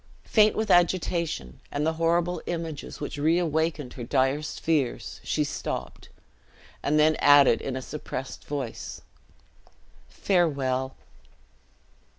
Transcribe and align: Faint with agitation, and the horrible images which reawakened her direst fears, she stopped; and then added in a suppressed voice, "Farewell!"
Faint 0.23 0.55
with 0.55 0.71
agitation, 0.71 1.59
and 1.71 1.85
the 1.85 1.93
horrible 2.01 2.41
images 2.47 2.99
which 2.99 3.19
reawakened 3.19 3.93
her 3.93 4.03
direst 4.03 4.59
fears, 4.59 5.21
she 5.23 5.43
stopped; 5.43 6.09
and 6.81 6.97
then 6.97 7.15
added 7.17 7.61
in 7.61 7.75
a 7.75 7.83
suppressed 7.83 8.43
voice, 8.45 9.01
"Farewell!" 10.09 10.95